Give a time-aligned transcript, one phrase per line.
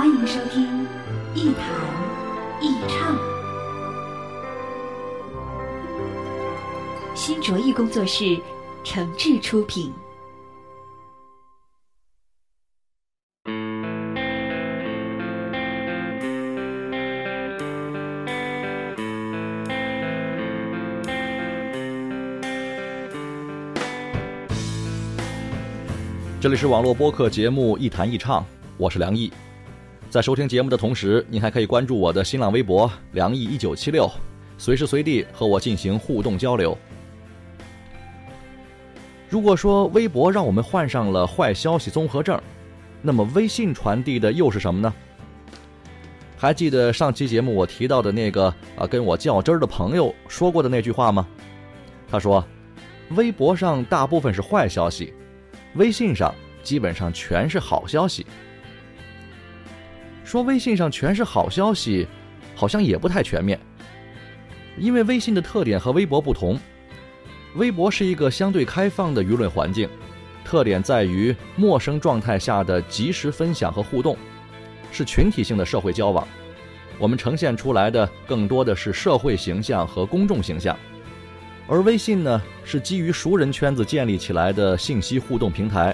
[0.00, 0.86] 欢迎收听
[1.34, 1.62] 一谈
[2.62, 3.18] 一唱，
[7.14, 8.40] 新卓艺工作室
[8.82, 9.92] 诚挚出品。
[26.40, 28.40] 这里是网络播客节目《一谈一唱》，
[28.78, 29.30] 我是梁毅。
[30.10, 34.10] 在收听节目的同时，您还可以关注我的新浪微博“梁毅一九七六”，
[34.58, 36.76] 随时随地和我进行互动交流。
[39.28, 42.42] 如果说微博让我们患上了坏消息综合症，
[43.00, 44.92] 那么微信传递的又是什么呢？
[46.36, 51.24] 还记得上期节目我提到的那个啊跟我较真儿的朋友说过的那句话吗？
[52.10, 52.44] 他说
[53.14, 55.14] ：“微博上大部分是坏消息。”
[55.76, 58.26] 微信上基本上全是好消息。
[60.30, 62.06] 说微信上全是好消息，
[62.54, 63.58] 好像也不太全面。
[64.78, 66.56] 因为微信的特点和微博不同，
[67.56, 69.88] 微博是一个相对开放的舆论环境，
[70.44, 74.16] 特点在于陌生状态下的及时分享和互动，
[74.92, 76.24] 是群体性的社会交往。
[76.96, 80.78] 我们呈现出来的更多的是社会形象和公众形象。
[81.66, 85.92] 而微信呢，是基于熟人圈子建立起来的信息互动平台，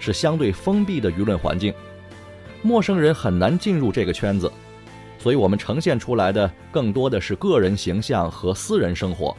[0.00, 1.72] 是相对封闭的舆论环境，
[2.62, 4.50] 陌生人很难进入这个圈子，
[5.18, 9.36] 所以我们呈现出来的更多的是个人形象和私人生活。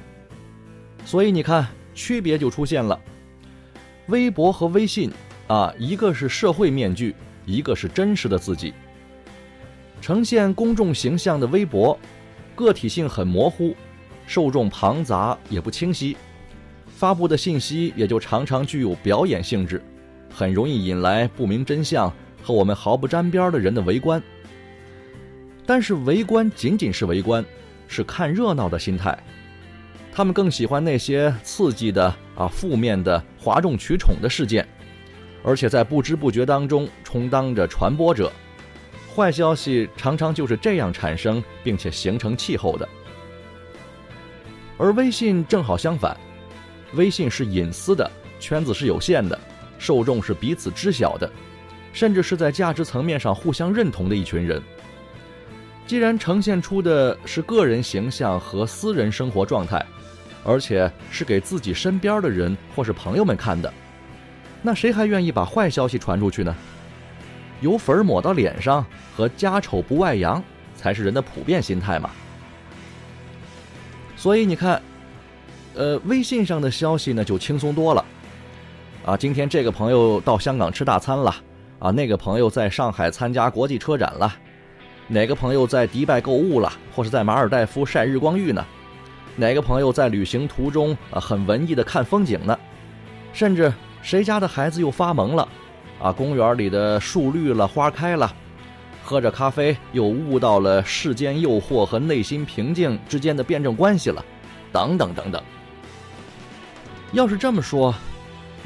[1.06, 3.00] 所以你看，区别就出现了。
[4.08, 5.12] 微博和微信
[5.48, 7.16] 啊，一个是社会面具，
[7.46, 8.74] 一个是真实的自己。
[10.02, 11.98] 呈现公众形象的微博，
[12.56, 13.76] 个体性很模糊。
[14.26, 16.16] 受众庞杂也不清晰，
[16.88, 19.82] 发布的信息也就常常具有表演性质，
[20.32, 24.22] 很容易引来不明真相和我们毫不沾边的人的围观。
[25.66, 27.46] 但是围观仅仅是围观，
[27.88, 29.18] 是看热闹的心态，
[30.12, 34.68] 他们更喜欢那些刺激的啊、负面的、哗众取宠的事件，
[35.44, 38.32] 而且在不知不觉当中充当着传播者。
[39.16, 42.88] 坏消息常常就是这样产生并且形成气候的。
[44.78, 46.16] 而微信正好相反，
[46.94, 49.38] 微信是隐私的，圈子是有限的，
[49.78, 51.30] 受众是彼此知晓的，
[51.94, 54.62] 甚至是在价值层面上互相认同的一群人。
[55.88, 59.84] 既然呈现出的是个人形象和私人生活状态，
[60.44, 63.74] 而且是给自己身边的人或是朋友们看的，
[64.62, 66.56] 那谁还愿意把坏消息传出去呢？
[67.62, 68.86] 有粉抹到脸上
[69.16, 70.42] 和家丑不外扬，
[70.78, 72.10] 才是人的普遍心态嘛。
[74.16, 74.82] 所以你看，
[75.76, 78.06] 呃，微信上的消息呢就轻松多了，
[79.06, 81.36] 啊，今天这个朋友到香港吃大餐了，
[81.80, 84.36] 啊，那个朋友在上海参加国际车展了，
[85.08, 88.66] 哪个朋友在迪拜购物了，或是在马尔代夫晒日光浴呢？
[89.36, 92.60] 哪个朋友在旅行途中啊很文艺的看风景呢？
[93.32, 95.48] 甚至谁家的孩子又发萌了，
[96.02, 98.34] 啊，公园里的树绿了，花开了。
[99.02, 104.24] 喝着咖啡，又悟到了世间诱惑和内心平静之间的辩证关系了，
[104.72, 105.42] 等等等等。
[107.14, 107.96] 要是这么说，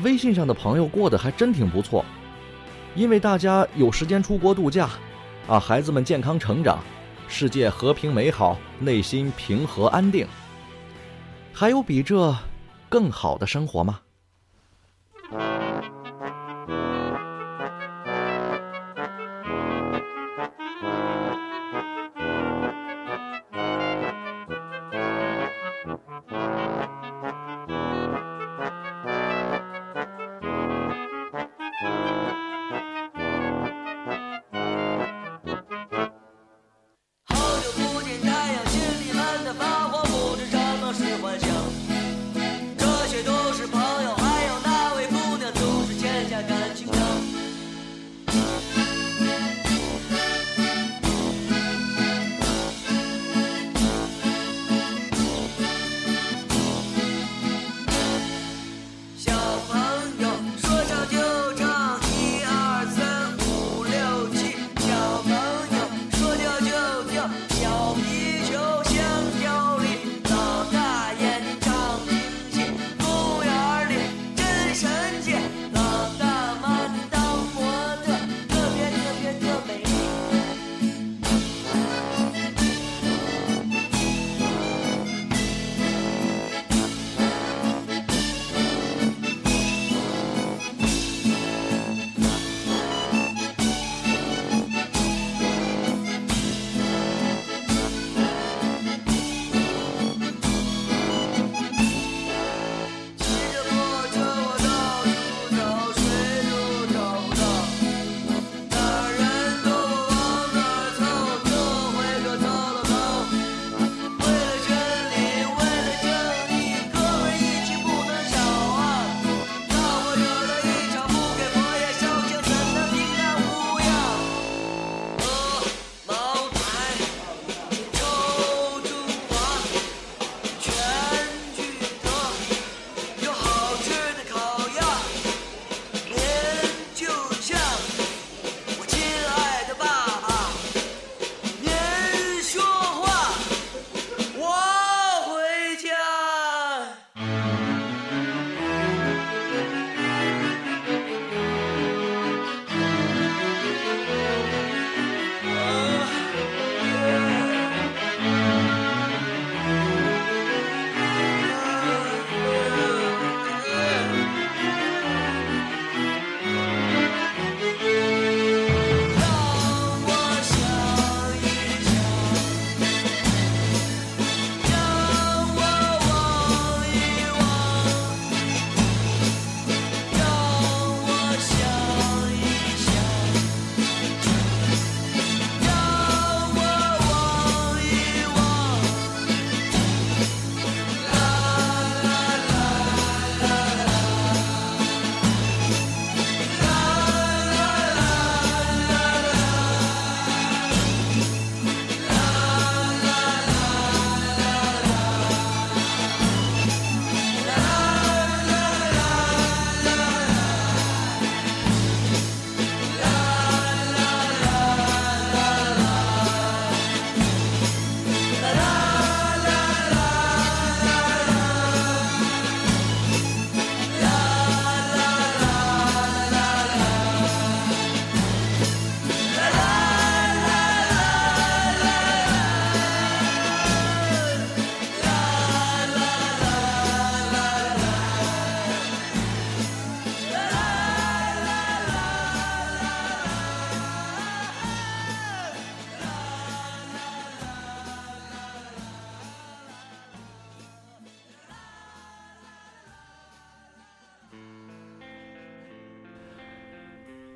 [0.01, 2.03] 微信上的朋友过得还真挺不错，
[2.95, 4.89] 因为大家有时间出国度假，
[5.47, 6.79] 啊，孩子们健康成长，
[7.27, 10.27] 世界和平美好，内心平和安定。
[11.51, 12.35] 还有比这
[12.89, 13.99] 更好的生活吗？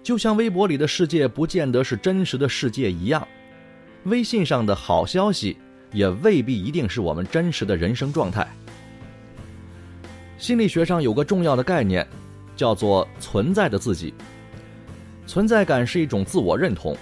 [0.07, 3.27] 就像微博里的世界不见得是真实的世界一样，
[4.05, 5.57] 微信上的好消息
[5.91, 8.47] 也未必一定是我们真实的人生状态。
[10.37, 12.07] 心理学上有个重要的概念，
[12.55, 14.13] 叫做“存在的自己”。
[15.27, 16.95] 存在感是一种自我认同，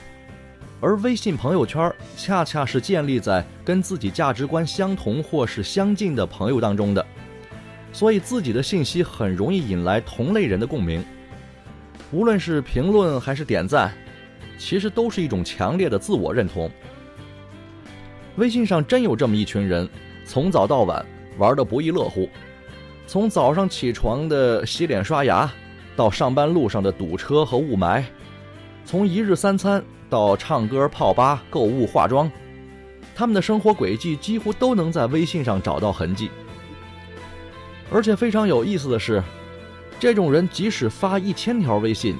[0.82, 7.06] 而微信朋友圈恰恰是建立在跟自己价值观相同或是相近的朋友当中的，
[7.94, 11.06] 所以自己的信息很容易引来同类人的共鸣。
[12.12, 13.94] 无论是评论还是点赞，
[14.58, 16.70] 其实都是一种强烈的自我认同。
[18.38, 19.90] 微信上真有这么一群人，
[20.26, 21.06] 从早到晚
[21.38, 22.30] 玩得不亦乐乎，
[23.08, 25.52] 从早上起床的洗脸刷牙，
[25.96, 28.04] 到上班路上的堵车和雾霾，
[28.86, 32.32] 从一日三餐到唱歌、泡吧、购物、化妆，
[33.16, 36.30] 他们的生活轨迹几乎都能在微信上找到痕迹。
[37.92, 39.24] 而且非常有意思的是。
[40.00, 42.16] 这种人即使发一千条微信，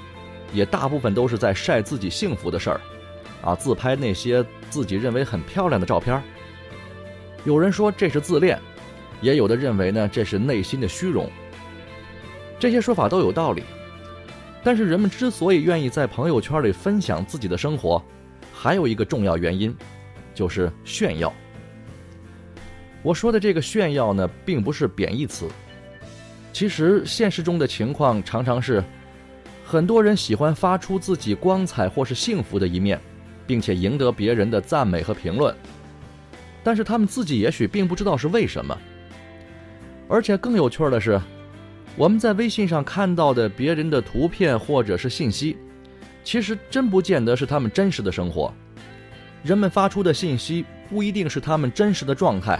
[0.52, 2.80] 也大部分都是在晒自己幸福的事儿，
[3.42, 6.22] 啊，自拍那些自己认为很漂亮的照片。
[7.44, 8.58] 有人说这是自恋，
[9.20, 11.30] 也有的认为呢这是内心的虚荣。
[12.58, 13.62] 这些说法都有道理，
[14.64, 18.02] 但是人们之所以愿意在朋友圈里分享自己的生活，
[18.52, 19.76] 还有一个重要原因，
[20.34, 21.32] 就是炫耀。
[23.02, 25.46] 我说的这个炫耀呢，并不是贬义词。
[26.56, 28.82] 其实现实中的情况常常是，
[29.62, 32.98] 很多人喜欢发出自己光彩或是幸福的一面，
[33.46, 35.54] 并且赢得别人的赞美和评论，
[36.64, 38.74] 但是他们自己也许并不知道是为什么。
[40.08, 41.20] 而且更有趣的是，
[41.94, 45.58] 我们在微信上看到的别人的图片或者是信息，
[46.24, 48.50] 其实真不见得是他们真实的生活。
[49.42, 52.58] 人们发出的信息不一定是他们真实的状态，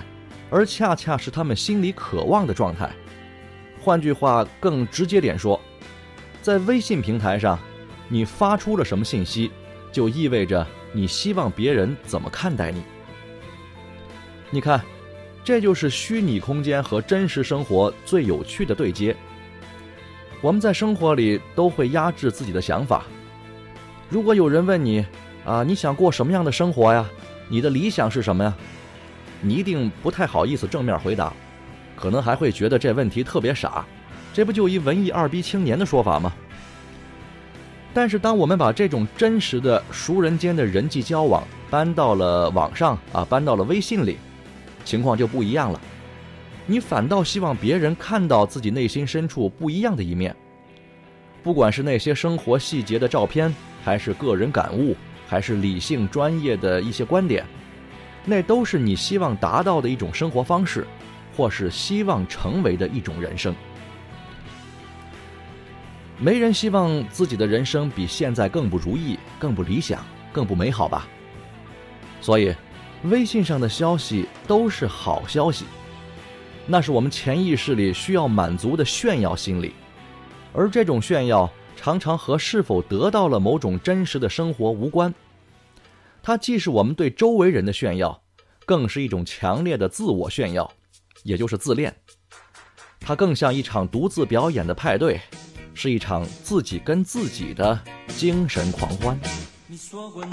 [0.50, 2.90] 而恰恰是他们心里渴望的状态。
[3.86, 5.60] 换句话更直接点说，
[6.42, 7.56] 在微信平台上，
[8.08, 9.48] 你发出了什么信息，
[9.92, 12.82] 就意味着你希望别人怎么看待你。
[14.50, 14.82] 你看，
[15.44, 19.14] 这就是虚拟空间和真实生活最有趣的对接。
[20.40, 23.04] 我们在生活里都会压制自己的想法。
[24.10, 25.06] 如果有人问你，
[25.44, 27.08] 啊，你想过什么样的生活呀？
[27.48, 28.52] 你的理想是什么呀？
[29.40, 31.32] 你一定不太好意思正面回答。
[31.96, 33.84] 可能还会觉得这问题特别傻，
[34.32, 36.32] 这不就一文艺二逼青年的说法吗？
[37.92, 44.18] 但是当我们把这种真实的熟人间的人际交往搬到了网上啊，搬到了微信里，
[44.84, 45.80] 情况就不一样了。
[46.66, 50.36] 你反倒希望别人看到自己内心深处不一样的一面，
[51.42, 54.94] 不管是那些生活细节的照片，还是个人感悟，
[55.26, 57.46] 还是理性专业的一些观点，
[58.26, 60.86] 那都是你希望达到的一种生活方式。
[61.36, 63.54] 或是希望成为的一种人生，
[66.18, 70.02] 没人希望自己的人生比现在更不如意、更不理想、
[70.32, 71.06] 更不美好吧？
[72.22, 72.54] 所以，
[73.04, 75.66] 微信上的消息都是好消息，
[76.66, 79.74] 那是我们潜意识里需要满足的炫耀心理，
[80.54, 85.14] 而这种炫耀常常和是否得到了某种真实的生活无关，
[86.22, 88.22] 它既是我们对周围人的炫耀，
[88.64, 90.72] 更是一种强烈的自我炫耀。
[91.26, 91.92] 也就是自恋，
[93.00, 95.20] 它更像一场独自表演的派对，
[95.74, 97.76] 是一场自己跟自己的
[98.16, 99.18] 精神狂欢。
[99.66, 100.32] 你说过你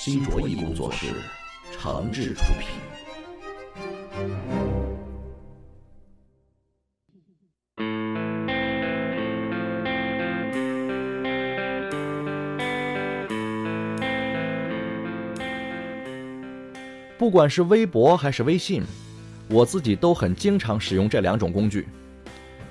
[0.00, 1.06] 新卓艺工作室，
[1.72, 2.68] 诚挚出品。
[17.18, 18.84] 不管是微博还是微信，
[19.48, 21.88] 我自己都很经常使用这两种工具，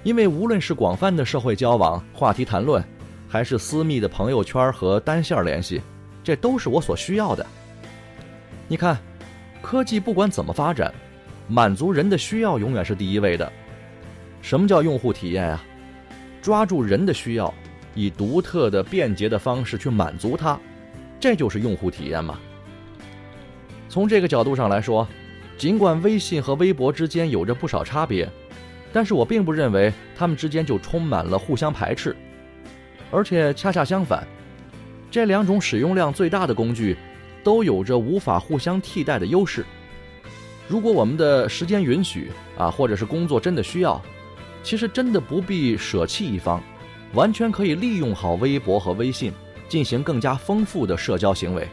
[0.03, 2.81] 因为无论是广泛的社会交往、话题谈论，
[3.27, 5.81] 还是私密的朋友圈和单线联系，
[6.27, 7.45] 这都是我所需要的。
[8.67, 8.97] 你看，
[9.61, 10.93] 科技不管怎么发展，
[11.47, 13.49] 满足人的需要永远是第一位的。
[14.41, 15.63] 什么叫用户体验啊？
[16.41, 17.53] 抓住人的需要，
[17.95, 20.59] 以独特的、便捷的方式去满足它，
[21.17, 22.37] 这就是用户体验嘛。
[23.87, 25.07] 从这个角度上来说，
[25.57, 28.27] 尽管微信和微博之间有着不少差别，
[28.91, 32.13] 但是我并不认为他们之间就充满了互相排斥，
[33.11, 34.27] 而且恰恰相反，
[35.09, 36.97] 这两种使用量最大的工具，
[37.43, 39.65] 都有着无法互相替代的优势。
[40.67, 44.01] 如果我们的时间允许啊，或者是工作真的需要，
[44.63, 46.61] 其实真的不必舍弃一方，
[47.13, 49.31] 完全可以利用好微博和微信，
[49.69, 51.65] 进行更加丰富的社交行为。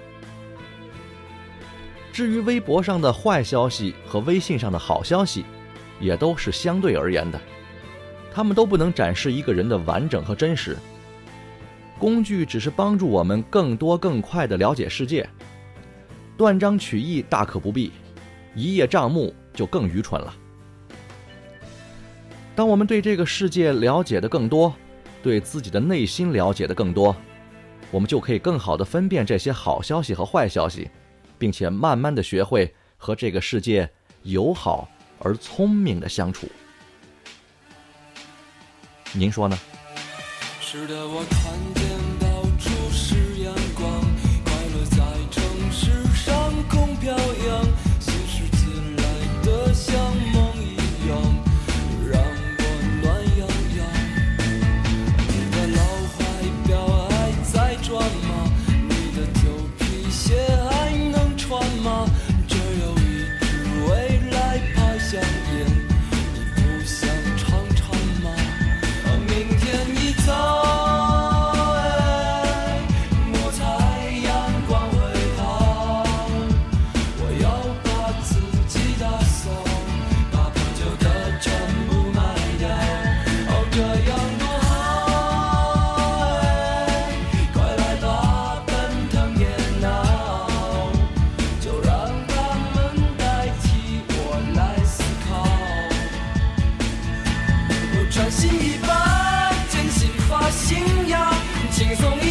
[2.13, 5.45] 至于微博上的坏消息和微信上的好消息，
[5.99, 7.41] 也都是相对而言的，
[8.33, 10.77] 他们都不能展示一个人的完整和真实。
[11.99, 15.29] 工具只是帮助我们更多更快地了解世界，
[16.37, 17.93] 断章取义大可不必，
[18.55, 20.35] 一叶障目就更愚蠢了。
[22.55, 24.75] 当我们对这个世界了解的更多，
[25.23, 27.15] 对自己的内心了解的更多，
[27.91, 30.91] 我们就可以更好地分辨这些好消息和坏消息。
[31.37, 33.91] 并且慢慢的学会和这个世界
[34.23, 36.49] 友好而聪明的相处。
[39.13, 39.59] 您说呢？
[40.61, 41.84] 是的，我看见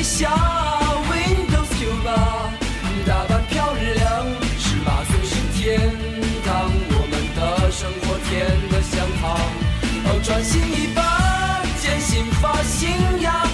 [0.04, 0.30] 下
[1.10, 2.12] Windows 九八，
[3.08, 4.28] 打扮漂亮，
[4.60, 5.80] 十八岁是天
[6.46, 9.40] 堂，我们的生活甜得像糖。
[10.06, 13.48] 哦，穿新衣吧，剪新发型呀。